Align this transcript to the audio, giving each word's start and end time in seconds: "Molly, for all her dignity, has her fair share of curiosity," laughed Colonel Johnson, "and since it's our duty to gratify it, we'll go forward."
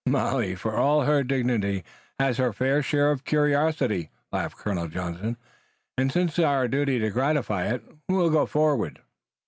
"Molly, 0.07 0.55
for 0.55 0.75
all 0.75 1.03
her 1.03 1.21
dignity, 1.23 1.83
has 2.17 2.37
her 2.39 2.51
fair 2.51 2.81
share 2.81 3.11
of 3.11 3.23
curiosity," 3.23 4.09
laughed 4.31 4.57
Colonel 4.57 4.87
Johnson, 4.87 5.37
"and 5.95 6.11
since 6.11 6.39
it's 6.39 6.39
our 6.39 6.67
duty 6.67 6.97
to 6.97 7.11
gratify 7.11 7.67
it, 7.67 7.83
we'll 8.09 8.31
go 8.31 8.47
forward." 8.47 8.99